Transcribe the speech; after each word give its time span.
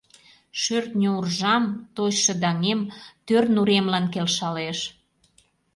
Шӧртньӧ 0.61 1.09
уржам, 1.17 1.63
той 1.95 2.11
шыдаҥем 2.23 2.79
Тӧр 3.25 3.43
нуремлан 3.55 4.05
келшалеш. 4.13 4.79